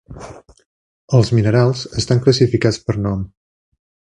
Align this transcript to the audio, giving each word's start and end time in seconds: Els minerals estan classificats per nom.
Els 1.17 1.29
minerals 1.39 1.83
estan 2.03 2.25
classificats 2.25 2.83
per 2.89 3.01
nom. 3.07 3.23